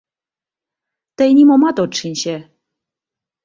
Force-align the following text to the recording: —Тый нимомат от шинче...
—Тый 1.17 1.29
нимомат 1.37 1.77
от 1.83 1.91
шинче... 1.99 2.35